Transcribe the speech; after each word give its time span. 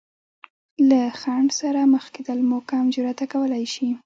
له 0.89 1.01
خنډ 1.19 1.49
سره 1.61 1.81
مخ 1.93 2.05
کېدل 2.15 2.39
مو 2.49 2.57
کم 2.69 2.85
جراته 2.95 3.25
کولی 3.33 3.65
شي. 3.73 3.89